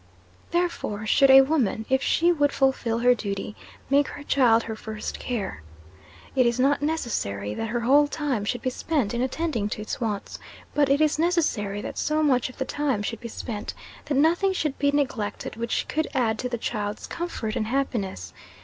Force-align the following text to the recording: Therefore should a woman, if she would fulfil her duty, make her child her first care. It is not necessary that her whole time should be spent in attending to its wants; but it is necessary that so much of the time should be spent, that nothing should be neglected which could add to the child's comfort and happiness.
Therefore 0.49 1.05
should 1.05 1.29
a 1.29 1.41
woman, 1.43 1.85
if 1.87 2.01
she 2.01 2.31
would 2.31 2.51
fulfil 2.51 2.97
her 2.97 3.13
duty, 3.13 3.55
make 3.87 4.07
her 4.07 4.23
child 4.23 4.63
her 4.63 4.75
first 4.75 5.19
care. 5.19 5.61
It 6.35 6.47
is 6.47 6.59
not 6.59 6.81
necessary 6.81 7.53
that 7.53 7.67
her 7.67 7.81
whole 7.81 8.07
time 8.07 8.43
should 8.43 8.63
be 8.63 8.71
spent 8.71 9.13
in 9.13 9.21
attending 9.21 9.69
to 9.69 9.81
its 9.83 10.01
wants; 10.01 10.39
but 10.73 10.89
it 10.89 11.01
is 11.01 11.19
necessary 11.19 11.83
that 11.83 11.99
so 11.99 12.23
much 12.23 12.49
of 12.49 12.57
the 12.57 12.65
time 12.65 13.03
should 13.03 13.19
be 13.19 13.27
spent, 13.29 13.75
that 14.05 14.15
nothing 14.17 14.53
should 14.53 14.79
be 14.79 14.89
neglected 14.91 15.55
which 15.55 15.85
could 15.87 16.07
add 16.15 16.39
to 16.39 16.49
the 16.49 16.57
child's 16.57 17.05
comfort 17.05 17.55
and 17.55 17.67
happiness. 17.67 18.33